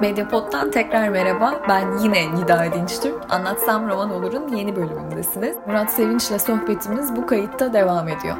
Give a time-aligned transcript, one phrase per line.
[0.00, 1.60] Medyapod'dan tekrar merhaba.
[1.68, 3.14] Ben yine Nida Dinçtürk.
[3.28, 5.56] Anlatsam Roman Olur'un yeni bölümündesiniz.
[5.66, 8.36] Murat Sevinç'le sohbetimiz bu kayıtta devam ediyor.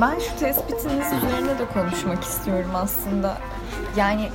[0.00, 3.36] Ben şu tespitiniz üzerine de konuşmak istiyorum aslında.
[3.96, 4.28] Yani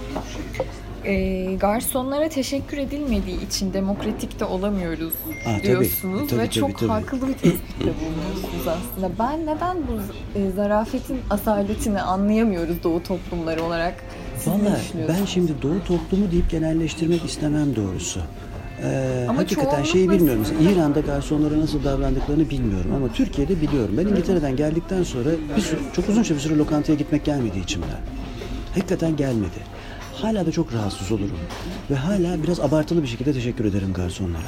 [1.06, 5.14] e, garsonlara teşekkür edilmediği için demokratik de olamıyoruz
[5.46, 6.90] Aa, diyorsunuz tabii, tabii, ve tabii, çok tabii.
[6.90, 9.10] haklı bir tespitte bulunuyorsunuz aslında.
[9.20, 10.00] Ben neden bu
[10.40, 13.94] e, zarafetin asaletini anlayamıyoruz Doğu toplumları olarak?
[14.48, 18.20] Valla ben şimdi Doğu toplumu deyip genelleştirmek istemem doğrusu.
[18.84, 20.46] Ee, Ama hakikaten şeyi bilmiyorum.
[20.50, 23.96] mesela- İran'da garsonlara nasıl davrandıklarını bilmiyorum ama Türkiye'de biliyorum.
[23.98, 28.00] Ben İngiltere'den geldikten sonra bir sürü, çok uzun bir süre lokantaya gitmek gelmedi içimden.
[28.76, 29.71] Hakikaten gelmedi.
[30.22, 31.40] Hala da çok rahatsız olurum.
[31.92, 34.42] Ve hala biraz abartılı bir şekilde teşekkür ederim garsonlara.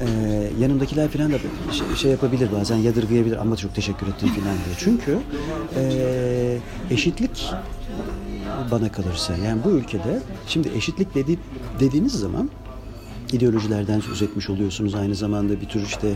[0.00, 1.38] Ee, yanımdakiler falan da
[1.72, 4.76] şey, şey yapabilir bazen yadırgayabilir ama çok teşekkür ettim falan diye.
[4.78, 5.18] Çünkü
[5.76, 6.58] ee,
[6.90, 7.50] eşitlik
[8.70, 11.38] bana kalırsa yani bu ülkede şimdi eşitlik dedi,
[11.80, 12.50] dediğiniz zaman
[13.32, 14.94] ideolojilerden söz etmiş oluyorsunuz.
[14.94, 16.14] Aynı zamanda bir tür işte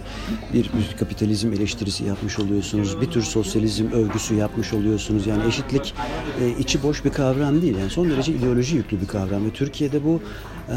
[0.53, 3.01] bir, bir kapitalizm eleştirisi yapmış oluyorsunuz.
[3.01, 5.27] Bir tür sosyalizm övgüsü yapmış oluyorsunuz.
[5.27, 5.95] Yani eşitlik
[6.41, 7.79] e, içi boş bir kavram değil.
[7.79, 9.45] Yani son derece ideoloji yüklü bir kavram.
[9.45, 10.21] Ve Türkiye'de bu
[10.69, 10.77] e,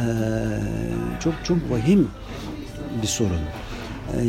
[1.19, 2.07] çok çok vahim
[3.01, 3.41] bir sorun.
[4.13, 4.23] E,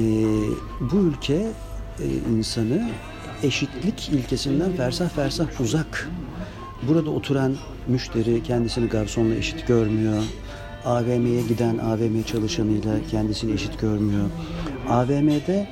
[0.81, 2.89] bu ülke e, insanı
[3.43, 6.11] eşitlik ilkesinden fersah fersah uzak.
[6.83, 7.57] Burada oturan
[7.89, 10.23] müşteri kendisini garsonla eşit görmüyor.
[10.87, 14.25] AVM'ye giden AVM çalışanıyla kendisini eşit görmüyor.
[14.89, 15.67] AVM'de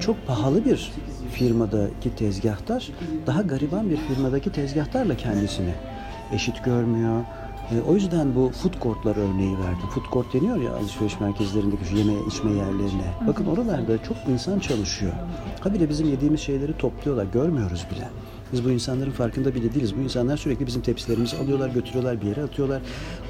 [0.00, 0.92] çok pahalı bir
[1.32, 2.90] firmadaki tezgahtar
[3.26, 5.74] daha gariban bir firmadaki tezgahtarla kendisini
[6.32, 7.24] eşit görmüyor.
[7.72, 9.88] E, o yüzden bu food courtlar örneği verdim.
[9.94, 13.14] Food court deniyor ya alışveriş merkezlerindeki şu yeme içme yerlerine.
[13.26, 15.12] Bakın oralarda çok insan çalışıyor.
[15.60, 17.24] Habire bizim yediğimiz şeyleri topluyorlar.
[17.24, 18.08] Görmüyoruz bile.
[18.52, 19.96] Biz bu insanların farkında bile değiliz.
[19.96, 22.82] Bu insanlar sürekli bizim tepsilerimizi alıyorlar, götürüyorlar, bir yere atıyorlar.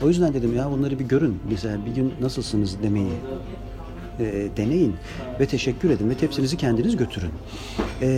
[0.02, 1.38] O yüzden dedim ya onları bir görün.
[1.50, 3.12] Mesela bir gün nasılsınız demeyi
[4.20, 4.94] e, deneyin
[5.40, 7.30] ve teşekkür edin ve tepsinizi kendiniz götürün.
[8.02, 8.08] E,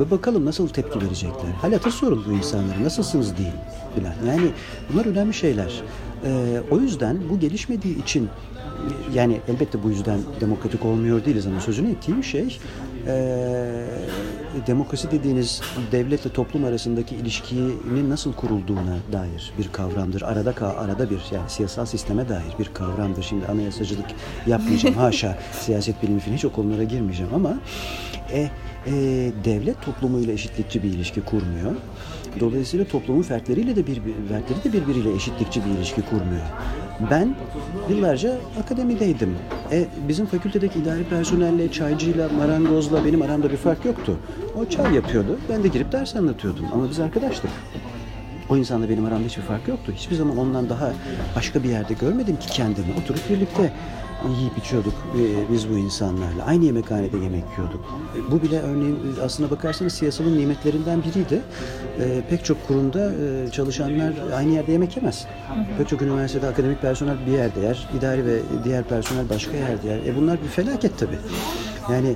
[0.00, 1.50] ve bakalım nasıl tepki verecekler.
[1.60, 3.52] Halata sorun bu insanlara nasılsınız deyin
[3.94, 4.14] filan.
[4.26, 4.50] Yani
[4.92, 5.82] bunlar önemli şeyler.
[6.24, 8.28] E, o yüzden bu gelişmediği için
[9.14, 12.58] yani elbette bu yüzden demokratik olmuyor değiliz ama sözünü ettiğim şey
[13.06, 13.16] e,
[14.66, 15.60] demokrasi dediğiniz
[15.92, 20.22] devletle toplum arasındaki ilişkinin nasıl kurulduğuna dair bir kavramdır.
[20.22, 23.22] Arada ka arada bir yani siyasal sisteme dair bir kavramdır.
[23.22, 24.06] Şimdi anayasacılık
[24.46, 27.54] yapmayacağım haşa siyaset bilimi falan hiç o konulara girmeyeceğim ama
[28.32, 28.50] e,
[28.86, 28.92] e,
[29.44, 31.74] devlet toplumuyla eşitlikçi bir ilişki kurmuyor.
[32.40, 36.46] Dolayısıyla toplumun fertleriyle de bir fertleri de birbiriyle eşitlikçi bir ilişki kurmuyor.
[37.10, 37.34] Ben
[37.88, 39.36] yıllarca akademideydim.
[39.72, 44.16] E, bizim fakültedeki idari personelle, çaycıyla, marangozla benim aramda bir fark yoktu.
[44.60, 45.38] O çay yapıyordu.
[45.48, 46.64] Ben de girip ders anlatıyordum.
[46.72, 47.50] Ama biz arkadaştık.
[48.50, 49.92] O insanla benim aramda hiçbir fark yoktu.
[49.96, 50.92] Hiçbir zaman ondan daha
[51.36, 52.86] başka bir yerde görmedim ki kendimi.
[53.02, 53.72] Oturup birlikte
[54.30, 56.44] yiyip içiyorduk e, biz bu insanlarla.
[56.46, 57.80] Aynı yemekhanede yemek yiyorduk.
[58.16, 61.40] E, Bu bile örneğin e, aslına bakarsanız siyasalın nimetlerinden biriydi.
[62.30, 63.12] Pek çok kurumda
[63.50, 65.26] çalışanlar aynı yerde yemek yemez.
[65.78, 69.98] Pek çok üniversitede akademik personel bir yerde yer, idari ve diğer personel başka yerde yer.
[69.98, 71.18] E bunlar bir felaket tabii.
[71.92, 72.14] Yani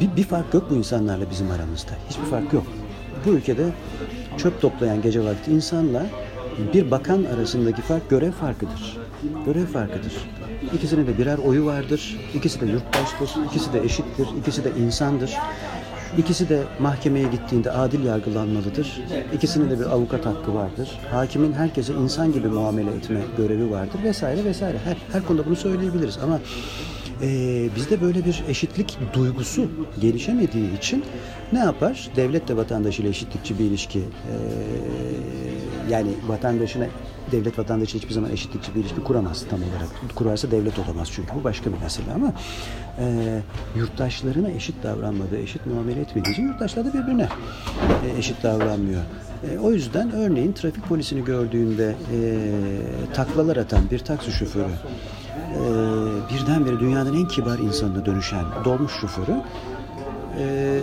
[0.00, 1.90] bir, bir fark yok bu insanlarla bizim aramızda.
[2.10, 2.66] Hiçbir fark yok.
[3.26, 3.64] Bu ülkede
[4.36, 6.06] çöp toplayan gece vakti insanla
[6.74, 9.05] bir bakan arasındaki fark görev farkıdır.
[9.46, 10.12] Görev farkıdır.
[10.74, 12.16] İkisinin de birer oyu vardır.
[12.34, 13.30] İkisi de yurttaştır.
[13.46, 14.26] İkisi de eşittir.
[14.40, 15.36] İkisi de insandır.
[16.18, 19.00] İkisi de mahkemeye gittiğinde adil yargılanmalıdır.
[19.34, 20.98] İkisinin de bir avukat hakkı vardır.
[21.10, 24.78] Hakimin herkese insan gibi muamele etme görevi vardır vesaire vesaire.
[24.84, 26.40] Her, her konuda bunu söyleyebiliriz ama
[27.22, 29.68] ee, bizde böyle bir eşitlik duygusu
[30.00, 31.04] gelişemediği için
[31.52, 32.10] ne yapar?
[32.16, 34.02] Devlet de vatandaşıyla eşitlikçi bir ilişki ee,
[35.90, 36.86] yani vatandaşına
[37.32, 40.14] devlet vatandaşı hiçbir zaman eşitlikçi bir ilişki kuramaz tam olarak.
[40.14, 42.32] Kurarsa devlet olamaz çünkü bu başka bir mesele ama
[42.98, 43.38] e,
[43.76, 47.28] yurttaşlarına eşit davranmadığı, eşit muamele etmediği için yurttaşlar da birbirine
[48.06, 49.02] e, eşit davranmıyor.
[49.50, 52.18] E, o yüzden örneğin trafik polisini gördüğünde e,
[53.14, 55.60] taklalar atan bir taksi şoförü e,
[56.30, 59.36] birdenbire dünyanın en kibar insanına dönüşen dolmuş şoförü
[60.38, 60.78] e,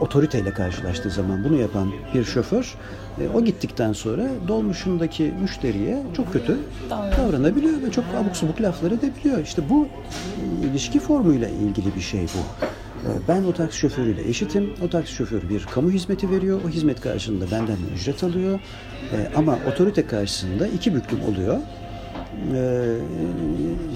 [0.00, 2.74] otoriteyle karşılaştığı zaman bunu yapan bir şoför
[3.20, 6.58] e, o gittikten sonra dolmuşundaki müşteriye çok kötü
[6.90, 9.38] davranabiliyor ve çok abuk subuk laflar edebiliyor.
[9.38, 9.86] İşte bu
[10.62, 12.64] e, ilişki formuyla ilgili bir şey bu.
[13.06, 14.70] E, Ben o taksi şoförüyle eşitim.
[14.84, 16.60] O taksi şoförü bir kamu hizmeti veriyor.
[16.66, 18.60] O hizmet karşılığında benden ücret alıyor.
[19.12, 21.56] E, Ama otorite karşısında iki büklüm oluyor.
[22.54, 22.96] Ee,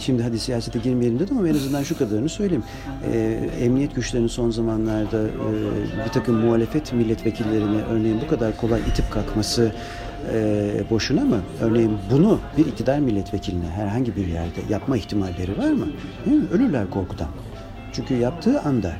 [0.00, 2.64] şimdi hadi siyasete girmeyelim dedim ama en azından şu kadarını söyleyeyim.
[3.12, 9.10] Ee, emniyet güçlerinin son zamanlarda e, bir takım muhalefet milletvekillerini örneğin bu kadar kolay itip
[9.10, 9.72] kalkması
[10.32, 11.40] e, boşuna mı?
[11.60, 15.86] Örneğin bunu bir iktidar milletvekiline herhangi bir yerde yapma ihtimalleri var mı?
[16.26, 16.46] Değil mi?
[16.52, 17.28] Ölürler korkudan.
[17.92, 18.92] Çünkü yaptığı anda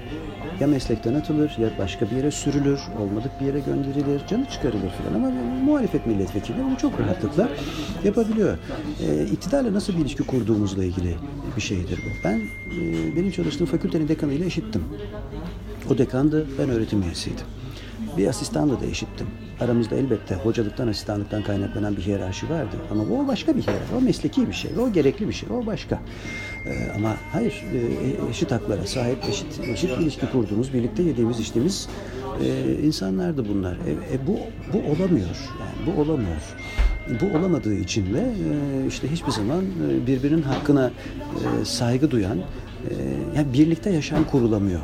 [0.61, 5.15] ya meslekten atılır ya başka bir yere sürülür, olmadık bir yere gönderilir, canı çıkarılır falan
[5.15, 5.31] ama
[5.65, 7.49] muhalefet milletvekili bunu çok rahatlıkla
[8.05, 8.59] yapabiliyor.
[9.09, 11.17] E, iktidarla nasıl bir ilişki kurduğumuzla ilgili
[11.57, 12.25] bir şeydir bu.
[12.25, 14.85] Ben e, benim çalıştığım fakültenin dekanıyla eşittim.
[15.91, 17.45] O dekandı, ben öğretim üyesiydim.
[18.17, 19.27] Bir asistanla da eşittim.
[19.61, 22.77] Aramızda elbette hocalıktan, asistanlıktan kaynaklanan bir hiyerarşi vardı.
[22.91, 23.95] Ama o başka bir hiyerarşi.
[23.99, 24.71] O mesleki bir şey.
[24.81, 25.49] O gerekli bir şey.
[25.51, 26.01] O başka.
[26.67, 31.89] Ee, ama hayır, e, eşit haklara sahip, eşit, eşit ilişki kurduğumuz, birlikte yediğimiz, içtiğimiz
[32.45, 33.73] e, insanlardı bunlar.
[33.73, 34.39] E, e, bu,
[34.73, 35.37] bu olamıyor.
[35.61, 36.43] Yani bu olamıyor.
[37.21, 40.91] Bu olamadığı için de e, işte hiçbir zaman e, birbirinin hakkına
[41.61, 42.39] e, saygı duyan,
[43.37, 44.81] yani birlikte yaşam kurulamıyor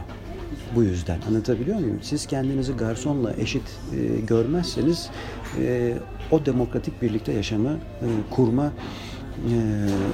[0.75, 1.19] bu yüzden.
[1.28, 1.99] Anlatabiliyor muyum?
[2.02, 5.11] Siz kendinizi garsonla eşit e, görmezseniz
[5.58, 5.94] e,
[6.31, 8.73] o demokratik birlikte yaşamı e, kurma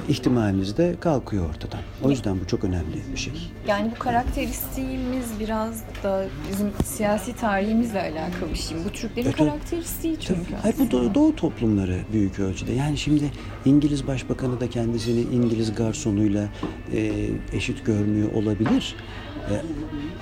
[0.09, 1.79] ihtimaliniz de kalkıyor ortadan.
[2.03, 3.33] O yüzden bu çok önemli bir şey.
[3.67, 8.77] Yani bu karakteristiğimiz biraz da bizim siyasi tarihimizle alakalı bir şey.
[8.85, 10.55] Bu Türklerin Evet, karakteristiği çünkü.
[10.61, 12.71] Hayır, bu doğu, doğu toplumları büyük ölçüde.
[12.71, 13.31] Yani şimdi
[13.65, 16.49] İngiliz Başbakanı da kendisini İngiliz garsonuyla
[16.93, 18.95] e, eşit görmüyor olabilir.
[19.49, 19.53] E,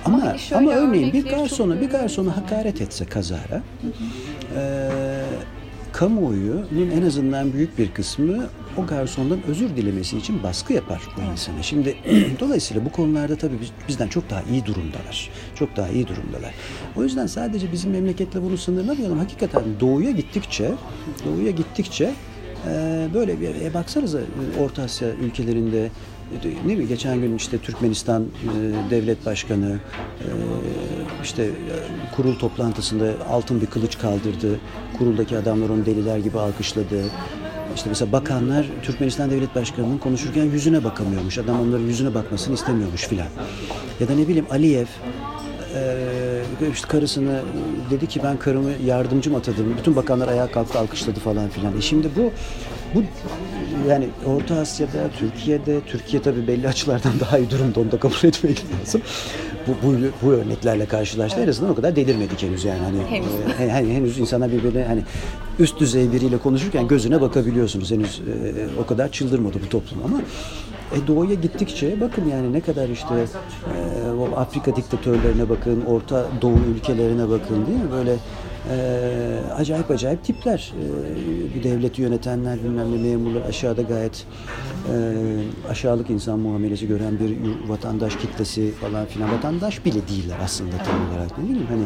[0.04, 3.62] ama ama, şöyle örneğin bir garsona bir garsona hakaret etse kazara
[4.56, 4.90] e,
[5.92, 8.46] kamuoyunun en azından büyük bir kısmı
[8.78, 11.62] o garsondan özür dilemesi için baskı yapar o insana.
[11.62, 11.96] Şimdi
[12.40, 15.30] dolayısıyla bu konularda tabii biz- bizden çok daha iyi durumdalar.
[15.54, 16.54] Çok daha iyi durumdalar.
[16.96, 19.18] O yüzden sadece bizim memleketle bunu sınırlamayalım.
[19.18, 20.70] Hakikaten doğuya gittikçe,
[21.26, 22.14] doğuya gittikçe
[22.68, 27.58] e, böyle bir e, baksanıza e, Orta Asya ülkelerinde e, ne bileyim geçen gün işte
[27.58, 29.78] Türkmenistan e, devlet başkanı
[30.20, 30.26] e,
[31.22, 31.50] işte
[32.16, 34.60] kurul toplantısında altın bir kılıç kaldırdı.
[34.98, 37.04] Kuruldaki adamlar onu deliler gibi alkışladı.
[37.78, 41.38] İşte mesela bakanlar Türkmenistan devlet başkanının konuşurken yüzüne bakamıyormuş.
[41.38, 43.26] Adam onların yüzüne bakmasını istemiyormuş filan.
[44.00, 44.86] Ya da ne bileyim Aliyev
[45.74, 46.42] ee,
[46.72, 47.40] işte karısını
[47.90, 49.74] dedi ki ben karımı yardımcım atadım.
[49.78, 51.78] Bütün bakanlar ayağa kalktı alkışladı falan filan.
[51.78, 52.32] E şimdi bu
[52.94, 53.02] bu
[53.88, 58.64] yani Orta Asya'da, Türkiye'de, Türkiye tabii belli açılardan daha iyi durumda onu da kabul etmek
[58.80, 59.02] lazım.
[59.68, 61.40] Bu, bu, bu örneklerle karşılaştı.
[61.40, 62.78] En azından o kadar delirmedik henüz yani.
[62.78, 63.28] Hani, Henüz.
[63.60, 65.02] e, hani henüz insanlar birbirine hani
[65.58, 67.90] üst düzey biriyle konuşurken gözüne bakabiliyorsunuz.
[67.90, 70.20] Henüz e, o kadar çıldırmadı bu toplum ama
[70.92, 76.58] e, doğuya gittikçe bakın yani ne kadar işte e, o Afrika diktatörlerine bakın, Orta Doğu
[76.76, 77.92] ülkelerine bakın değil mi?
[77.92, 78.16] Böyle
[79.56, 80.72] acayip acayip tipler.
[81.60, 84.26] E, devleti yönetenler, bilmem ne memurlar aşağıda gayet
[84.92, 84.94] e,
[85.68, 87.36] aşağılık insan muamelesi gören bir
[87.68, 89.32] vatandaş kitlesi falan filan.
[89.32, 91.38] Vatandaş bile değiller aslında tam olarak.
[91.38, 91.84] Ne bileyim hani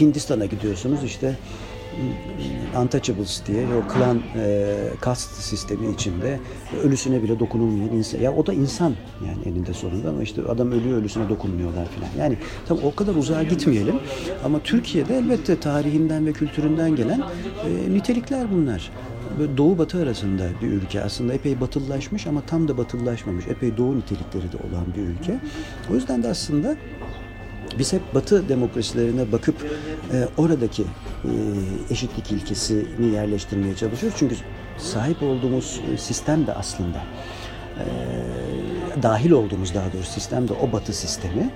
[0.00, 1.36] Hindistan'a gidiyorsunuz işte
[2.82, 6.40] untouchables diye o klan e, kast sistemi içinde
[6.82, 8.18] ölüsüne bile dokunulmayan insan.
[8.20, 8.94] Ya o da insan
[9.26, 12.24] yani eninde sonunda ama işte adam ölüyor ölüsüne dokunmuyorlar falan.
[12.24, 12.36] Yani
[12.68, 13.94] tam o kadar uzağa gitmeyelim
[14.44, 17.22] ama Türkiye'de elbette tarihinden ve kültüründen gelen
[17.66, 18.90] e, nitelikler bunlar.
[19.38, 23.46] Böyle doğu batı arasında bir ülke aslında epey batılılaşmış ama tam da batılılaşmamış.
[23.46, 25.38] Epey doğu nitelikleri de olan bir ülke.
[25.90, 26.76] O yüzden de aslında
[27.78, 29.56] biz hep Batı demokrasilerine bakıp
[30.12, 31.30] e, oradaki e,
[31.90, 34.18] eşitlik ilkesini yerleştirmeye çalışıyoruz.
[34.18, 34.34] Çünkü
[34.78, 36.98] sahip olduğumuz e, sistem de aslında
[37.78, 37.84] e,
[39.02, 41.50] dahil olduğumuz daha doğrusu sistem de o Batı sistemi.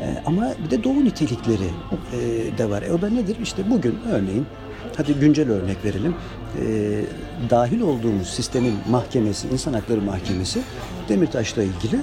[0.00, 1.70] E, ama bir de Doğu nitelikleri
[2.12, 2.82] e, de var.
[2.82, 3.36] E, o da nedir?
[3.42, 4.46] İşte bugün örneğin
[4.96, 6.14] Hadi güncel örnek verelim.
[6.60, 7.00] E,
[7.50, 10.60] dahil olduğumuz sistemin mahkemesi, insan hakları mahkemesi
[11.08, 12.00] Demirtaş'la ilgili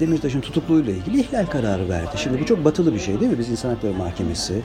[0.00, 2.10] Demirtaş'ın tutukluluğuyla ilgili ihlal kararı verdi.
[2.16, 3.38] Şimdi bu çok batılı bir şey değil mi?
[3.38, 4.62] Biz İnsan Hakları Mahkemesi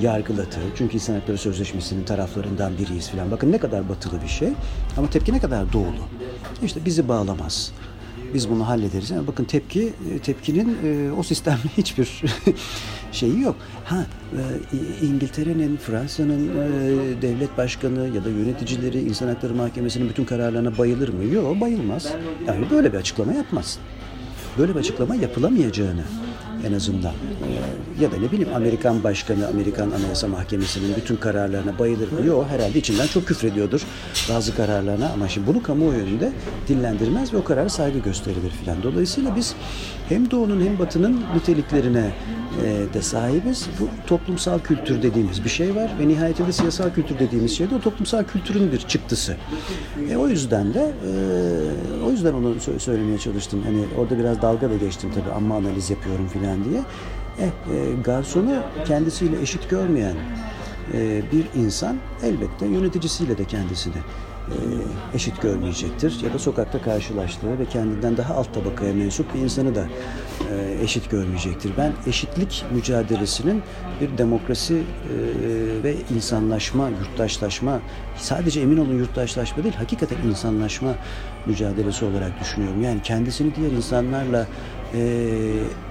[0.00, 0.56] yargıladı.
[0.78, 3.30] Çünkü İnsan Hakları Sözleşmesi'nin taraflarından biriyiz falan.
[3.30, 4.48] Bakın ne kadar batılı bir şey.
[4.96, 6.08] Ama tepki ne kadar doğulu.
[6.62, 7.72] İşte bizi bağlamaz.
[8.34, 9.10] Biz bunu hallederiz.
[9.10, 9.92] Yani bakın tepki,
[10.22, 12.22] tepkinin e, o sistemle hiçbir
[13.12, 13.56] şeyi yok.
[13.84, 20.78] Ha e, İngiltere'nin, Fransa'nın e, devlet başkanı ya da yöneticileri İnsan Hakları Mahkemesi'nin bütün kararlarına
[20.78, 21.24] bayılır mı?
[21.24, 22.12] Yok, bayılmaz.
[22.46, 23.78] Yani böyle bir açıklama yapmaz
[24.58, 26.02] böyle bir açıklama yapılamayacağını
[26.66, 27.12] en azından.
[27.12, 32.26] Ee, ya da ne bileyim Amerikan Başkanı, Amerikan Anayasa Mahkemesi'nin bütün kararlarına bayılır mı?
[32.26, 33.86] Yok herhalde içinden çok küfrediyordur
[34.30, 36.32] bazı kararlarına ama şimdi bunu kamuoyu önünde
[36.68, 38.82] dillendirmez ve o karara saygı gösterilir filan.
[38.82, 39.54] Dolayısıyla biz
[40.08, 42.12] hem Doğu'nun hem Batı'nın niteliklerine
[42.64, 43.66] e, de sahibiz.
[43.80, 47.80] Bu toplumsal kültür dediğimiz bir şey var ve nihayetinde siyasal kültür dediğimiz şey de o
[47.80, 49.36] toplumsal kültürün bir çıktısı.
[50.10, 53.62] E, o yüzden de e, o yüzden onu söylemeye çalıştım.
[53.66, 56.82] Hani orada biraz dalga da geçtim tabii amma analiz yapıyorum filan diye.
[57.38, 57.50] Eh, e,
[58.04, 60.16] garsonu kendisiyle eşit görmeyen
[60.94, 63.94] e, bir insan elbette yöneticisiyle de kendisini
[65.14, 66.20] eşit görmeyecektir.
[66.24, 69.86] Ya da sokakta karşılaştığı ve kendinden daha alt tabakaya mensup bir insanı da
[70.50, 71.72] e, eşit görmeyecektir.
[71.78, 73.62] Ben eşitlik mücadelesinin
[74.00, 74.82] bir demokrasi e,
[75.84, 77.80] ve insanlaşma, yurttaşlaşma,
[78.16, 80.94] sadece emin olun yurttaşlaşma değil, hakikaten insanlaşma
[81.46, 82.82] mücadelesi olarak düşünüyorum.
[82.82, 84.46] Yani kendisini diğer insanlarla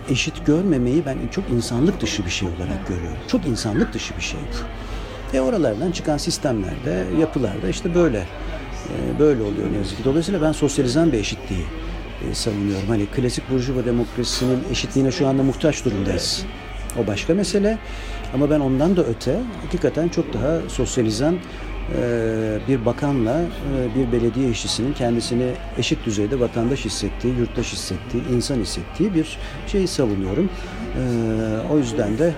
[0.09, 3.17] eşit görmemeyi ben çok insanlık dışı bir şey olarak görüyorum.
[3.27, 4.96] Çok insanlık dışı bir şey bu.
[5.34, 10.03] E oralardan çıkan sistemlerde, yapılarda işte böyle e, böyle oluyor ne yazık ki.
[10.05, 11.65] Dolayısıyla ben sosyalizan bir eşitliği
[12.31, 12.88] e, savunuyorum.
[12.88, 16.46] Hani klasik burjuva demokrasisinin eşitliğine şu anda muhtaç durumdayız.
[17.03, 17.77] O başka mesele.
[18.34, 23.41] Ama ben ondan da öte hakikaten çok daha sosyalizan e, bir bakanla
[23.96, 30.50] bir belediye işçisinin kendisini eşit düzeyde vatandaş hissettiği, yurttaş hissettiği, insan hissettiği bir şeyi savunuyorum.
[31.72, 32.34] O yüzden de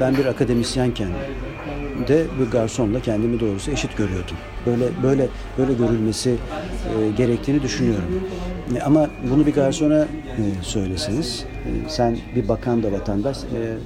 [0.00, 1.08] ben bir akademisyenken
[2.08, 4.36] de bir garsonla kendimi doğrusu eşit görüyordum.
[4.66, 8.22] Böyle böyle böyle görülmesi e, gerektiğini düşünüyorum.
[8.76, 13.76] E, ama bunu bir garsona e, söyleseniz, e, sen bir bakan da vatandaş, e,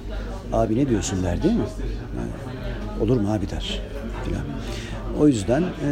[0.53, 1.65] abi ne diyorsun der değil mi?
[2.19, 2.31] Yani,
[3.03, 3.81] olur mu abi der
[4.25, 4.43] filan.
[5.21, 5.91] O yüzden e,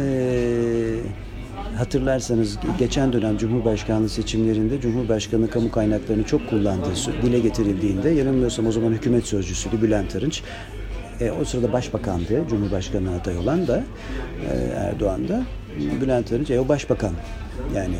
[1.77, 8.91] hatırlarsanız geçen dönem Cumhurbaşkanlığı seçimlerinde Cumhurbaşkanı kamu kaynaklarını çok kullandığı dile getirildiğinde yanılmıyorsam o zaman
[8.91, 10.43] hükümet sözcüsüydü Bülent Arınç
[11.21, 12.43] e, o sırada başbakandı.
[12.49, 13.83] Cumhurbaşkanı aday olan da
[14.51, 15.43] e, Erdoğan da.
[16.01, 17.11] Bülent Arınç e, o başbakan.
[17.75, 17.95] Yani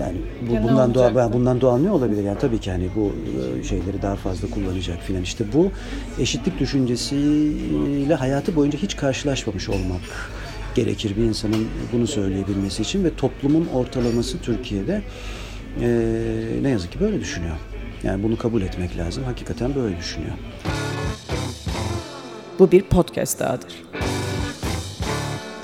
[0.00, 0.16] yani
[0.48, 2.24] bu, ya bundan doğal bundan doğal ne olabilir?
[2.24, 3.12] Yani tabii ki hani bu
[3.60, 5.22] e, şeyleri daha fazla kullanacak filan.
[5.22, 5.70] İşte bu
[6.18, 10.00] eşitlik düşüncesiyle hayatı boyunca hiç karşılaşmamış olmak
[10.74, 15.02] gerekir bir insanın bunu söyleyebilmesi için ve toplumun ortalaması Türkiye'de
[15.80, 15.88] e,
[16.62, 17.56] ne yazık ki böyle düşünüyor.
[18.02, 19.24] Yani bunu kabul etmek lazım.
[19.24, 20.32] Hakikaten böyle düşünüyor.
[22.58, 23.82] Bu bir podcast dahadır.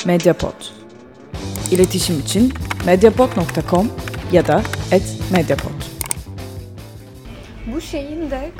[0.06, 0.64] Mediapod.
[1.70, 2.52] İletişim için
[2.86, 3.90] mediapod.com
[4.32, 4.62] ya da
[5.32, 5.70] @mediapod.
[7.74, 8.50] Bu şeyin de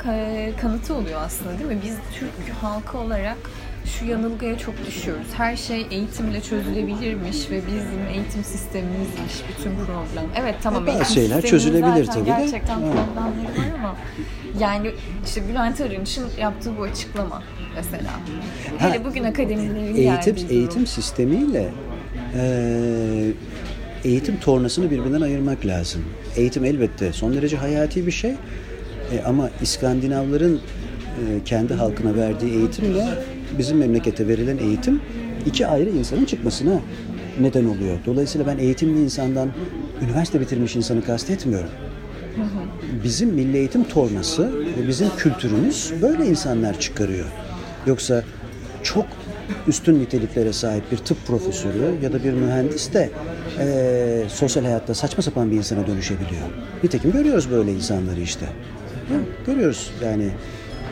[0.61, 1.79] kanıtı oluyor aslında değil mi?
[1.83, 3.37] Biz Türk halkı olarak
[3.85, 5.27] şu yanılgıya çok düşüyoruz.
[5.37, 10.29] Her şey eğitimle çözülebilirmiş ve bizim eğitim sistemimizmiş bütün problem.
[10.35, 12.41] Evet tamam Bazı şeyler çözülebilir tabii gerçekten de.
[12.41, 13.95] Gerçekten problemleri var ama
[14.59, 14.91] yani
[15.25, 17.41] işte Bülent Arınç'ın yaptığı bu açıklama
[17.75, 18.19] mesela.
[18.77, 21.67] Hele ha, bugün akademilerin eğitim, Eğitim sistemiyle
[22.37, 23.31] e,
[24.03, 26.01] eğitim tornasını birbirinden ayırmak lazım.
[26.35, 28.31] Eğitim elbette son derece hayati bir şey.
[28.31, 33.05] E, ama İskandinavların e, kendi halkına verdiği eğitimle
[33.57, 35.01] bizim memlekete verilen eğitim
[35.45, 36.79] iki ayrı insanın çıkmasına
[37.41, 37.97] neden oluyor.
[38.05, 39.49] Dolayısıyla ben eğitimli insandan
[40.03, 41.69] üniversite bitirmiş insanı kastetmiyorum.
[43.03, 47.25] Bizim milli eğitim tornası ve bizim kültürümüz böyle insanlar çıkarıyor.
[47.85, 48.23] Yoksa
[48.83, 49.05] çok
[49.67, 53.09] üstün niteliklere sahip bir tıp profesörü ya da bir mühendis de
[53.59, 56.47] e, sosyal hayatta saçma sapan bir insana dönüşebiliyor.
[56.83, 58.45] Nitekim görüyoruz böyle insanları işte.
[59.45, 60.31] Görüyoruz yani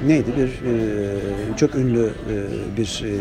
[0.07, 3.13] neydi bir e, çok ünlü e, bir e,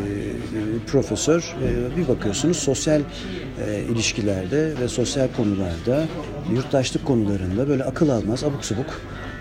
[0.87, 6.05] profesör e, bir bakıyorsunuz sosyal e, ilişkilerde ve sosyal konularda
[6.52, 9.00] yurttaşlık konularında böyle akıl almaz abuk subuk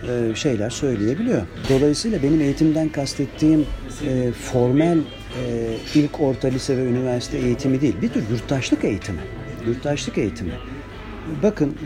[0.09, 1.41] e, şeyler söyleyebiliyor.
[1.69, 3.65] Dolayısıyla benim eğitimden kastettiğim
[4.07, 5.01] e, formel e,
[5.95, 9.19] ilk orta lise ve üniversite eğitimi değil bir tür yurttaşlık eğitimi.
[9.67, 10.53] Yurttaşlık eğitimi.
[11.43, 11.77] Bakın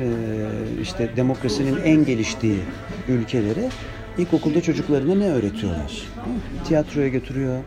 [0.81, 2.59] işte demokrasinin en geliştiği
[3.07, 3.69] ülkelere
[4.17, 6.03] İlkokulda çocuklarına ne öğretiyorlar?
[6.67, 7.59] Tiyatroya götürüyor,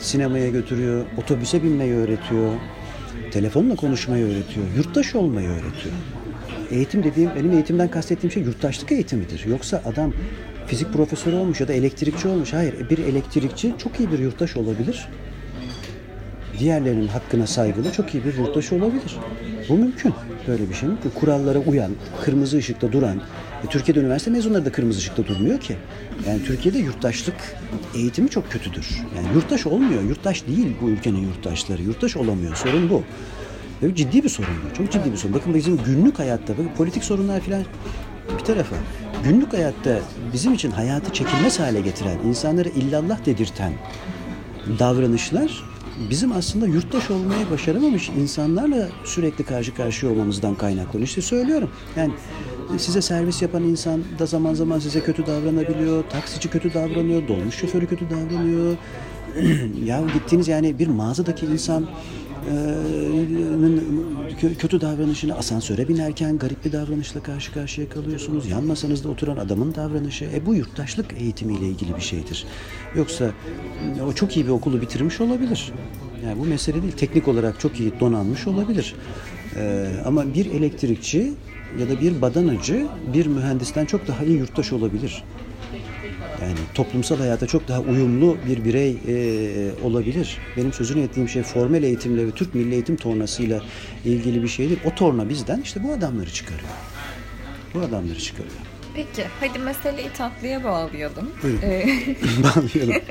[0.00, 2.52] sinemaya götürüyor, otobüse binmeyi öğretiyor,
[3.30, 5.94] telefonla konuşmayı öğretiyor, yurttaş olmayı öğretiyor.
[6.70, 9.46] Eğitim dediğim, benim eğitimden kastettiğim şey yurttaşlık eğitimidir.
[9.46, 10.12] Yoksa adam
[10.66, 12.52] fizik profesörü olmuş ya da elektrikçi olmuş.
[12.52, 15.08] Hayır, bir elektrikçi çok iyi bir yurttaş olabilir.
[16.58, 19.16] Diğerlerinin hakkına saygılı çok iyi bir yurttaş olabilir.
[19.68, 20.14] Bu mümkün.
[20.48, 21.10] Böyle bir şey mümkün.
[21.10, 21.92] Kurallara uyan,
[22.24, 23.16] kırmızı ışıkta duran,
[23.64, 25.76] e, Türkiye'de üniversite mezunları da kırmızı ışıkta durmuyor ki.
[26.26, 27.56] Yani Türkiye'de yurttaşlık
[27.94, 29.02] eğitimi çok kötüdür.
[29.16, 30.02] Yani yurttaş olmuyor.
[30.02, 31.82] Yurttaş değil bu ülkenin yurttaşları.
[31.82, 32.54] Yurttaş olamıyor.
[32.54, 33.02] Sorun bu.
[33.82, 34.48] Ve ciddi bir sorun.
[34.76, 35.34] Çok ciddi bir sorun.
[35.34, 37.62] Bakın bizim günlük hayatta bakın politik sorunlar falan
[38.38, 38.76] bir tarafa
[39.24, 39.98] günlük hayatta
[40.32, 43.72] bizim için hayatı çekilmez hale getiren, insanlara illallah dedirten
[44.78, 45.64] davranışlar
[46.10, 51.08] bizim aslında yurttaş olmayı başaramamış insanlarla sürekli karşı karşıya olmamızdan kaynaklanıyor.
[51.08, 51.70] İşte söylüyorum.
[51.96, 52.12] Yani
[52.78, 56.04] size servis yapan insan da zaman zaman size kötü davranabiliyor.
[56.10, 57.28] Taksici kötü davranıyor.
[57.28, 58.76] Dolmuş şoförü kötü davranıyor.
[59.84, 61.86] ya gittiğiniz yani bir mağazadaki insan
[64.58, 68.48] kötü davranışını asansöre binerken garip bir davranışla karşı karşıya kalıyorsunuz.
[68.48, 70.24] Yan masanızda oturan adamın davranışı.
[70.24, 72.44] E bu yurttaşlık eğitimiyle ilgili bir şeydir.
[72.94, 73.30] Yoksa
[74.06, 75.72] o çok iyi bir okulu bitirmiş olabilir.
[76.24, 76.92] Yani bu mesele değil.
[76.92, 78.94] Teknik olarak çok iyi donanmış olabilir.
[79.56, 81.32] Ee, ama bir elektrikçi
[81.80, 85.24] ya da bir badanacı bir mühendisten çok daha iyi yurttaş olabilir.
[86.42, 90.38] Yani toplumsal hayata çok daha uyumlu bir birey e, olabilir.
[90.56, 93.62] Benim sözünü ettiğim şey formel eğitimle ve Türk Milli Eğitim tornasıyla
[94.04, 94.78] ilgili bir şeydir.
[94.84, 96.68] O torna bizden işte bu adamları çıkarıyor.
[97.74, 98.65] Bu adamları çıkarıyor.
[98.96, 101.30] Peki, hadi meseleyi tatlıya bağlayalım.
[101.62, 101.86] Ee,
[102.42, 103.02] bağlayalım.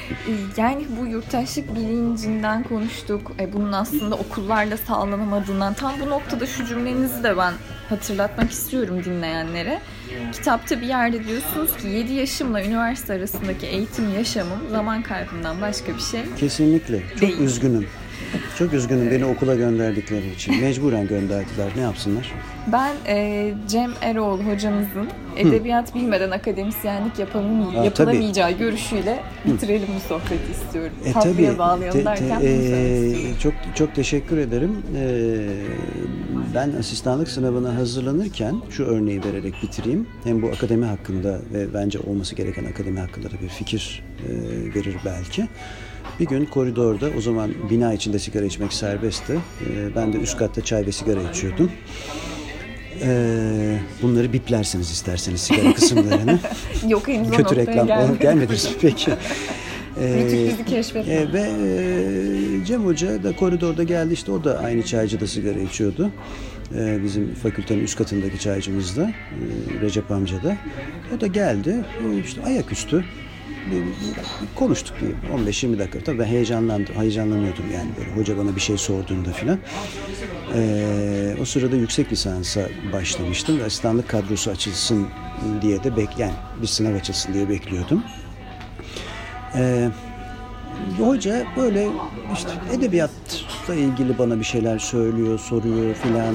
[0.56, 3.32] yani bu yurttaşlık bilincinden konuştuk.
[3.40, 7.52] E, bunun aslında okullarda sağlanamadığından tam bu noktada şu cümlenizi de ben
[7.88, 9.80] hatırlatmak istiyorum dinleyenlere.
[10.32, 16.02] Kitapta bir yerde diyorsunuz ki 7 yaşımla üniversite arasındaki eğitim yaşamım zaman kaybından başka bir
[16.02, 17.02] şey Kesinlikle.
[17.10, 17.40] Çok değil.
[17.40, 17.88] üzgünüm.
[18.58, 20.60] Çok üzgünüm beni okula gönderdikleri için.
[20.60, 21.68] Mecburen gönderdiler.
[21.76, 22.32] Ne yapsınlar?
[22.72, 25.94] Ben e, Cem Eroğlu hocamızın edebiyat Hı.
[25.98, 28.58] bilmeden akademisyenlik yapamay- Aa, yapılamayacağı tabii.
[28.58, 30.92] görüşüyle bitirelim bu sohbeti istiyorum.
[31.04, 31.58] E, Tatlıya tabii.
[31.58, 34.76] bağlayalım te, derken te, e, Çok çok teşekkür ederim.
[34.96, 35.04] E,
[36.54, 40.06] ben asistanlık sınavına hazırlanırken şu örneği vererek bitireyim.
[40.24, 44.30] Hem bu akademi hakkında ve bence olması gereken akademi hakkında da bir fikir e,
[44.74, 45.46] verir belki.
[46.20, 49.32] Bir gün koridorda o zaman bina içinde sigara içmek serbestti.
[49.60, 51.70] Ee, ben de üst katta çay ve sigara içiyordum.
[53.02, 56.38] Ee, bunları biplersiniz isterseniz sigara kısımlarını.
[56.88, 58.18] Yok henüz Kötü reklam gelmedi.
[58.18, 59.10] gelmediniz peki.
[60.00, 60.04] Ee,
[61.06, 66.10] e, ve e, Cem Hoca da koridorda geldi işte o da aynı çaycıda sigara içiyordu.
[66.74, 70.56] Ee, bizim fakültenin üst katındaki çaycımız da e, Recep amca da.
[71.16, 71.84] O da geldi
[72.24, 73.04] işte ayaküstü
[74.54, 75.98] konuştuk bir 15-20 dakika.
[76.00, 79.58] Tabii ben heyecanlandım, heyecanlanıyordum yani böyle hoca bana bir şey sorduğunda filan.
[80.54, 85.08] Ee, o sırada yüksek lisansa başlamıştım asistanlık kadrosu açılsın
[85.62, 88.04] diye de bek yani bir sınav açılsın diye bekliyordum.
[89.56, 89.88] Ee,
[90.98, 91.88] hoca böyle
[92.34, 96.34] işte edebiyatla ilgili bana bir şeyler söylüyor, soruyor filan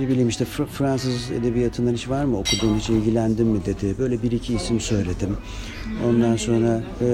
[0.00, 3.94] ne bileyim işte Fransız edebiyatından hiç var mı okuduğun hiç ilgilendin mi dedi.
[3.98, 5.36] Böyle bir iki isim söyledim.
[6.08, 7.06] Ondan sonra e,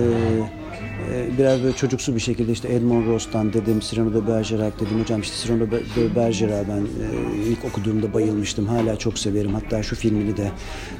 [1.38, 5.00] biraz böyle çocuksu bir şekilde işte Edmond Rostand dedim, Cyrano de Bergerac dedim.
[5.00, 5.80] Hocam işte Cyrano de
[6.16, 8.66] Bergerac ben e, ilk okuduğumda bayılmıştım.
[8.66, 9.54] Hala çok severim.
[9.54, 10.50] Hatta şu filmini de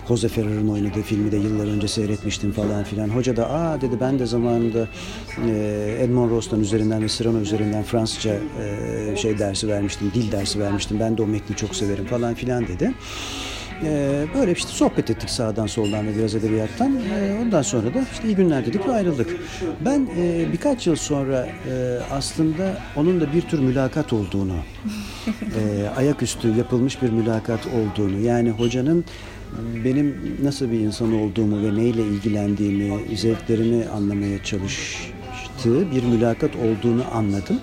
[0.09, 3.09] Jose Ferrer'ın oynadığı filmi de yıllar önce seyretmiştim falan filan.
[3.09, 4.89] Hoca da aa dedi ben de zamanında
[5.49, 11.01] e, Edmond Rostand üzerinden ve Cyrano üzerinden Fransızca e, şey dersi vermiştim, dil dersi vermiştim.
[11.01, 12.93] Ben de o metni çok severim falan filan dedi.
[13.85, 16.97] Ee, böyle işte sohbet ettik sağdan soldan ve biraz edebiyattan.
[16.97, 19.37] Ee, ondan sonra da işte iyi günler dedik ve ayrıldık.
[19.85, 24.57] Ben e, birkaç yıl sonra e, aslında onun da bir tür mülakat olduğunu,
[25.27, 29.05] e, ayaküstü yapılmış bir mülakat olduğunu, yani hocanın
[29.85, 37.61] benim nasıl bir insan olduğumu ve neyle ilgilendiğimi, zevklerimi anlamaya çalıştığı bir mülakat olduğunu anladım.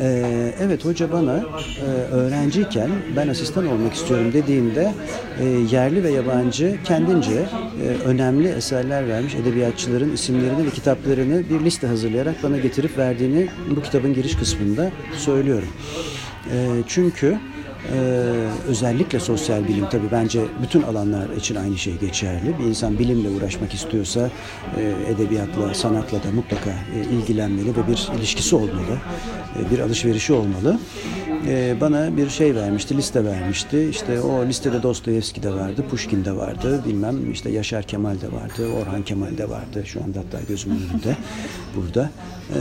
[0.00, 4.94] Ee, evet hoca bana e, öğrenciyken ben asistan olmak istiyorum dediğinde
[5.40, 7.32] e, yerli ve yabancı kendince
[7.82, 13.82] e, önemli eserler vermiş edebiyatçıların isimlerini ve kitaplarını bir liste hazırlayarak bana getirip verdiğini bu
[13.82, 15.68] kitabın giriş kısmında söylüyorum.
[16.52, 16.56] E,
[16.86, 17.38] çünkü
[17.92, 22.58] ee, özellikle sosyal bilim tabii bence bütün alanlar için aynı şey geçerli.
[22.58, 24.30] Bir insan bilimle uğraşmak istiyorsa
[24.76, 28.98] e, edebiyatla, sanatla da mutlaka e, ilgilenmeli ve bir ilişkisi olmalı,
[29.58, 30.78] e, bir alışverişi olmalı.
[31.46, 33.88] E, bana bir şey vermişti, liste vermişti.
[33.90, 38.72] İşte o listede Dostoyevski de vardı, Pushkin de vardı, bilmem işte Yaşar Kemal de vardı,
[38.72, 39.82] Orhan Kemal de vardı.
[39.84, 41.16] Şu anda hatta gözümün önünde
[41.76, 42.10] burada.
[42.54, 42.60] E,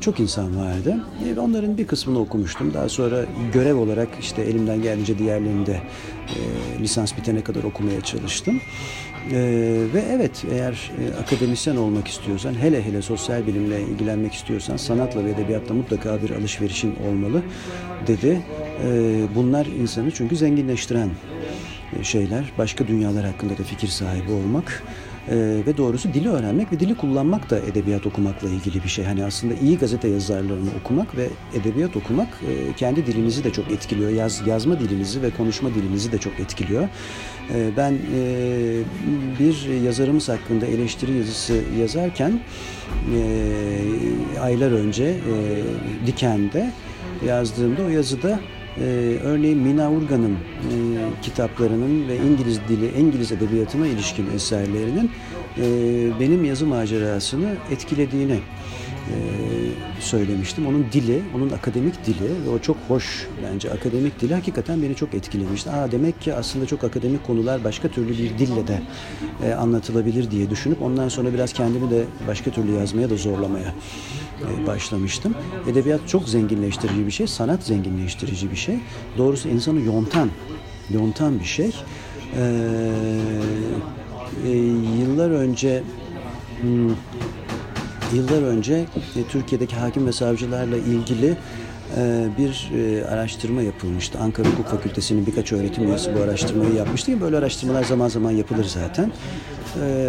[0.00, 0.96] çok insan vardı.
[1.26, 2.74] E, onların bir kısmını okumuştum.
[2.74, 5.80] Daha sonra görev olarak işte elimden geldiğince diğerlerini de
[6.28, 6.38] e,
[6.82, 8.60] lisans bitene kadar okumaya çalıştım.
[9.32, 15.24] Ee, ve evet eğer e, akademisyen olmak istiyorsan hele hele sosyal bilimle ilgilenmek istiyorsan sanatla
[15.24, 17.42] ve edebiyatla mutlaka bir alışverişin olmalı
[18.06, 18.42] dedi.
[18.84, 21.10] Ee, bunlar insanı çünkü zenginleştiren
[22.00, 22.52] e, şeyler.
[22.58, 24.82] Başka dünyalar hakkında da fikir sahibi olmak
[25.28, 25.36] E,
[25.66, 29.04] ve doğrusu dili öğrenmek ve dili kullanmak da edebiyat okumakla ilgili bir şey.
[29.04, 34.10] Hani aslında iyi gazete yazarlarını okumak ve edebiyat okumak e, kendi dilinizi de çok etkiliyor.
[34.10, 36.88] Yaz, yazma dilinizi ve konuşma dilinizi de çok etkiliyor.
[37.54, 38.82] E, ben e,
[39.38, 42.40] bir yazarımız hakkında eleştiri yazısı yazarken
[43.16, 45.16] e, aylar önce e,
[46.06, 46.70] Diken'de
[47.26, 48.40] yazdığımda o yazıda
[48.80, 48.82] e,
[49.24, 50.38] örneğin Mina Urgan'ın e,
[51.22, 55.10] kitaplarının ve İngiliz dili, İngiliz edebiyatına ilişkin eserlerinin
[55.58, 55.64] e,
[56.20, 59.16] benim yazı macerasını etkilediğini e,
[60.00, 60.66] söylemiştim.
[60.66, 65.14] Onun dili, onun akademik dili ve o çok hoş bence akademik dili hakikaten beni çok
[65.14, 65.70] etkilemişti.
[65.70, 68.80] Aa demek ki aslında çok akademik konular başka türlü bir dille de
[69.44, 73.74] e, anlatılabilir diye düşünüp ondan sonra biraz kendimi de başka türlü yazmaya da zorlamaya
[74.42, 75.34] e, başlamıştım.
[75.70, 78.78] Edebiyat çok zenginleştirici bir şey, sanat zenginleştirici bir şey.
[79.18, 80.30] Doğrusu insanı yontan,
[80.90, 81.70] yontan bir şey.
[82.36, 83.20] Ee,
[84.46, 84.50] e,
[85.00, 85.82] yıllar önce
[86.60, 86.90] hmm,
[88.14, 88.74] yıllar önce
[89.16, 91.36] e, Türkiye'deki hakim ve savcılarla ilgili
[91.96, 94.18] e, bir e, araştırma yapılmıştı.
[94.18, 97.20] Ankara Hukuk Fakültesi'nin birkaç öğretim üyesi bu araştırmayı yapmıştı.
[97.20, 99.12] Böyle araştırmalar zaman zaman yapılır zaten.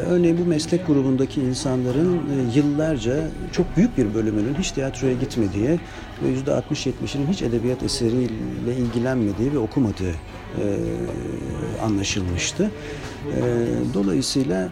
[0.10, 2.22] Örneğin bu meslek grubundaki insanların
[2.56, 3.16] yıllarca
[3.52, 5.80] çok büyük bir bölümünün hiç tiyatroya gitmediği
[6.24, 10.14] ve yüzde 60-70'inin hiç edebiyat eseriyle ilgilenmediği ve okumadığı
[11.84, 12.72] anlaşılmıştı.
[13.94, 14.70] Dolayısıyla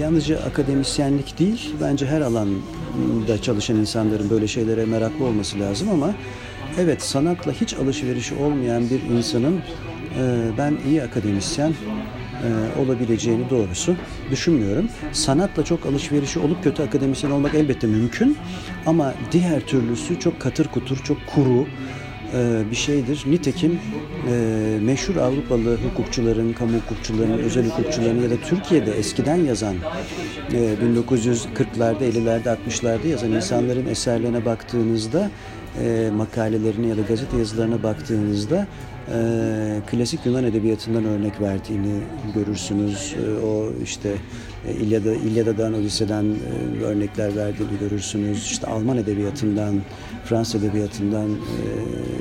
[0.00, 6.14] yalnızca akademisyenlik değil, bence her alanda çalışan insanların böyle şeylere meraklı olması lazım ama
[6.78, 9.56] evet sanatla hiç alışverişi olmayan bir insanın
[10.18, 13.94] e, ben iyi akademisyen e, olabileceğini doğrusu
[14.30, 14.88] düşünmüyorum.
[15.12, 18.36] Sanatla çok alışverişi olup kötü akademisyen olmak elbette mümkün
[18.86, 21.66] ama diğer türlüsü çok katır kutur, çok kuru,
[22.70, 23.24] bir şeydir.
[23.26, 23.78] Nitekim
[24.28, 29.76] e, meşhur Avrupalı hukukçuların, kamu hukukçularının, özel hukukçuların ya da Türkiye'de eskiden yazan
[30.50, 35.30] 1940'larda, 50'lerde, 60'larda yazan insanların eserlerine baktığınızda
[36.16, 38.66] makalelerine ya da gazete yazılarına baktığınızda
[39.08, 42.00] e, klasik Yunan edebiyatından örnek verdiğini
[42.34, 43.14] görürsünüz.
[43.26, 44.14] E, o işte
[44.68, 48.44] e, İlyada, İlyada'dan, Odise'den e, örnekler verdiğini görürsünüz.
[48.44, 49.80] İşte Alman edebiyatından,
[50.24, 51.36] Fransız edebiyatından, e,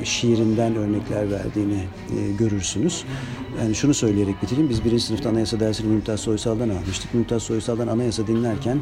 [0.04, 1.80] şiirinden örnekler verdiğini
[2.18, 3.04] e, görürsünüz.
[3.62, 4.70] Yani şunu söyleyerek bitireyim.
[4.70, 7.14] Biz birinci sınıfta anayasa dersini Mümtaz Soysal'dan almıştık.
[7.14, 8.78] Mümtaz Soysal'dan anayasa dinlerken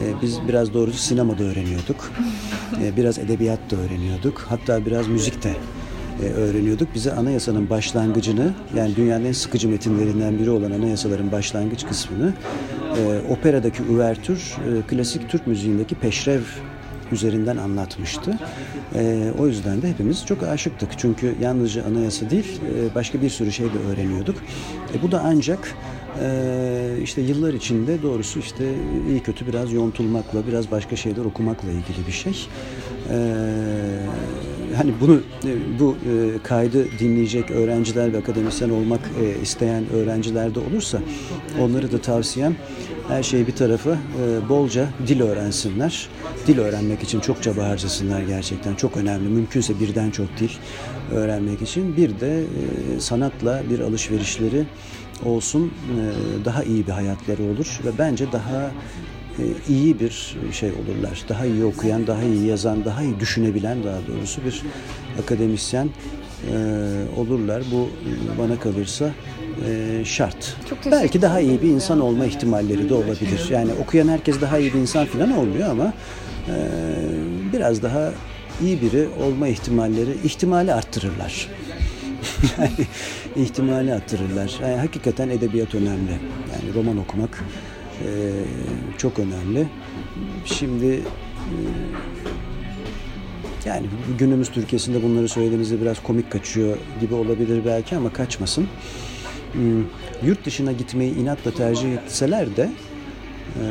[0.00, 2.12] e, biz biraz doğrusu sinemada öğreniyorduk.
[2.82, 4.46] E, biraz edebiyat da öğreniyorduk.
[4.48, 5.52] Hatta biraz müzik de
[6.22, 6.94] e, öğreniyorduk.
[6.94, 12.32] Bize anayasanın başlangıcını yani dünyanın en sıkıcı metinlerinden biri olan anayasaların başlangıç kısmını
[12.98, 16.40] e, operadaki üvertür e, klasik Türk müziğindeki peşrev
[17.14, 18.38] üzerinden anlatmıştı.
[18.94, 20.90] E, o yüzden de hepimiz çok aşıktık.
[20.98, 24.36] Çünkü yalnızca anayasa değil e, başka bir sürü şey de öğreniyorduk.
[24.94, 25.74] E, bu da ancak
[26.22, 28.64] e, işte yıllar içinde doğrusu işte
[29.08, 32.48] iyi kötü biraz yontulmakla, biraz başka şeyler okumakla ilgili bir şey.
[33.10, 33.16] E,
[34.74, 40.60] hani bunu e, bu e, kaydı dinleyecek öğrenciler ve akademisyen olmak e, isteyen öğrenciler de
[40.60, 40.98] olursa
[41.60, 42.56] onları da tavsiyem
[43.08, 43.98] her şeyi bir tarafa
[44.48, 46.08] bolca dil öğrensinler.
[46.46, 48.74] Dil öğrenmek için çok çaba harcasınlar gerçekten.
[48.74, 49.28] Çok önemli.
[49.28, 50.50] Mümkünse birden çok dil
[51.12, 51.96] öğrenmek için.
[51.96, 52.44] Bir de
[52.98, 54.64] sanatla bir alışverişleri
[55.24, 55.72] olsun.
[56.44, 59.23] Daha iyi bir hayatları olur ve bence daha e,
[59.68, 61.24] iyi bir şey olurlar.
[61.28, 64.62] Daha iyi okuyan, daha iyi yazan, daha iyi düşünebilen daha doğrusu bir
[65.22, 65.88] akademisyen
[66.52, 66.56] e,
[67.16, 67.62] olurlar.
[67.72, 67.88] Bu
[68.38, 69.10] bana kalırsa
[69.68, 70.56] e, şart.
[70.90, 73.48] Belki daha iyi bir insan olma ihtimalleri de olabilir.
[73.50, 75.92] Yani okuyan herkes daha iyi bir insan falan olmuyor ama
[77.52, 78.12] biraz daha
[78.62, 81.48] iyi biri olma ihtimalleri ihtimali arttırırlar.
[82.58, 82.70] yani
[83.36, 84.58] ihtimali arttırırlar.
[84.62, 86.12] Yani hakikaten edebiyat önemli.
[86.52, 87.44] Yani roman okumak
[88.02, 88.32] ee,
[88.98, 89.66] çok önemli.
[90.44, 91.56] Şimdi e,
[93.64, 93.86] yani
[94.18, 98.66] günümüz Türkiye'sinde bunları söylediğinizde biraz komik kaçıyor gibi olabilir belki ama kaçmasın.
[99.52, 99.84] Hmm,
[100.24, 102.70] yurt dışına gitmeyi inatla tercih etseler de
[103.60, 103.64] e,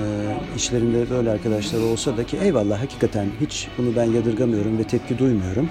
[0.57, 5.69] işlerinde böyle arkadaşlar olsa da ki eyvallah hakikaten hiç bunu ben yadırgamıyorum ve tepki duymuyorum.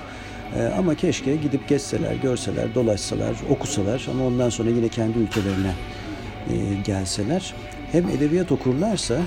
[0.59, 5.75] E, ama keşke gidip gezseler, görseler, dolaşsalar, okusalar ama ondan sonra yine kendi ülkelerine
[6.85, 7.55] gelseler
[7.93, 9.21] hem edebiyat okurlarsa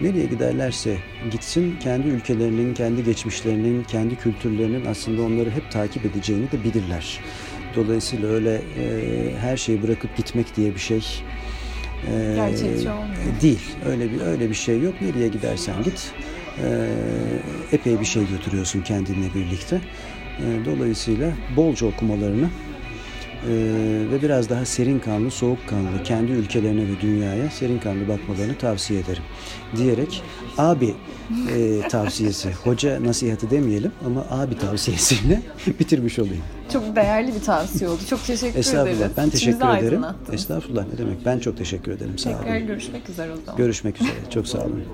[0.00, 0.96] nereye giderlerse
[1.30, 7.20] gitsin kendi ülkelerinin, kendi geçmişlerinin, kendi kültürlerinin aslında onları hep takip edeceğini de bilirler.
[7.76, 8.92] Dolayısıyla öyle e,
[9.40, 11.02] her şeyi bırakıp gitmek diye bir şey
[12.12, 13.40] e, Gerçekçi olmuyor.
[13.42, 13.60] Değil.
[13.86, 14.94] Öyle bir öyle bir şey yok.
[15.00, 16.12] Nereye gidersen git.
[16.64, 16.88] E,
[17.72, 19.80] epey bir şey götürüyorsun kendinle birlikte.
[20.38, 22.48] E, dolayısıyla bolca okumalarını
[23.46, 23.50] Ee,
[24.12, 29.00] ve biraz daha serin kanlı, soğuk kanlı, kendi ülkelerine ve dünyaya serin kanlı bakmalarını tavsiye
[29.00, 29.22] ederim.
[29.76, 30.22] Diyerek
[30.58, 30.94] abi
[31.56, 35.42] e, tavsiyesi, hoca nasihatı demeyelim ama abi tavsiyesiyle
[35.80, 36.42] bitirmiş olayım.
[36.72, 38.00] Çok değerli bir tavsiye oldu.
[38.10, 38.96] Çok teşekkür Estağfurullah.
[38.96, 39.12] ederiz.
[39.16, 40.02] Ben teşekkür İçimizi ederim.
[40.32, 41.24] Estağfurullah ne demek.
[41.26, 42.18] Ben çok teşekkür ederim.
[42.18, 42.66] Sağ Tekrar olun.
[42.66, 43.56] görüşmek üzere o zaman.
[43.56, 44.14] Görüşmek üzere.
[44.30, 44.84] Çok sağ olun.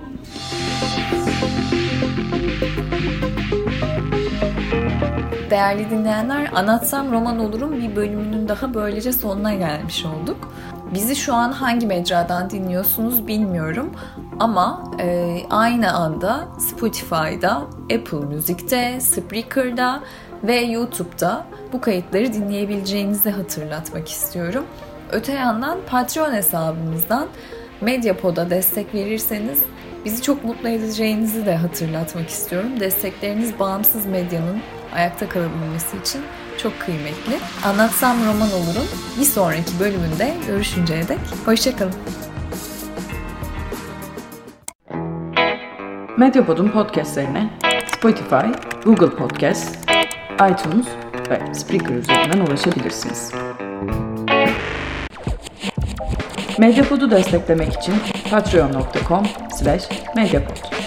[5.55, 10.53] Değerli dinleyenler, Anlatsam Roman Olur'un bir bölümünün daha böylece sonuna gelmiş olduk.
[10.95, 13.93] Bizi şu an hangi mecradan dinliyorsunuz bilmiyorum
[14.41, 20.01] ama e, aynı anda Spotify'da, Apple Music'te, Spreaker'da
[20.45, 24.65] ve YouTube'da bu kayıtları dinleyebileceğinizi hatırlatmak istiyorum.
[25.13, 27.27] Öte yandan Patreon hesabımızdan
[27.81, 29.63] Medyapod'a destek verirseniz
[30.05, 32.81] bizi çok mutlu edeceğinizi de hatırlatmak istiyorum.
[32.81, 34.61] Destekleriniz bağımsız medyanın
[34.95, 36.23] ayakta kalabilmesi için
[36.63, 37.39] çok kıymetli.
[37.65, 38.87] Anlatsam roman olurum.
[39.21, 41.95] Bir sonraki bölümünde görüşünceye dek hoşçakalın.
[46.19, 47.51] Medyapod'un podcastlerine
[47.97, 48.47] Spotify,
[48.85, 49.79] Google Podcast,
[50.35, 50.87] iTunes
[51.31, 53.33] ve Spreaker üzerinden ulaşabilirsiniz.
[56.59, 57.95] Medyapod'u desteklemek için
[58.31, 59.27] patreon.com
[59.59, 60.84] slash medyapod.